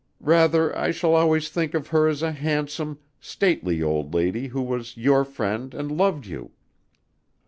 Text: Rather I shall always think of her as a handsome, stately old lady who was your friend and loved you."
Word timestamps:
Rather 0.23 0.75
I 0.75 0.89
shall 0.89 1.13
always 1.13 1.49
think 1.51 1.75
of 1.75 1.89
her 1.89 2.07
as 2.07 2.23
a 2.23 2.31
handsome, 2.31 2.97
stately 3.19 3.83
old 3.83 4.15
lady 4.15 4.47
who 4.47 4.63
was 4.63 4.97
your 4.97 5.23
friend 5.23 5.75
and 5.75 5.91
loved 5.95 6.25
you." 6.25 6.49